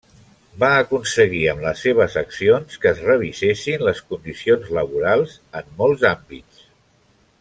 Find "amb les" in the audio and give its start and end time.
1.51-1.83